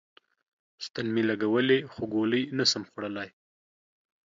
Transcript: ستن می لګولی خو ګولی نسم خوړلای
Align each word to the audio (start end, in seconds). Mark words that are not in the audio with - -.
ستن 0.85 1.05
می 1.13 1.21
لګولی 1.29 1.79
خو 1.91 2.03
ګولی 2.13 2.43
نسم 2.57 2.83
خوړلای 2.89 3.29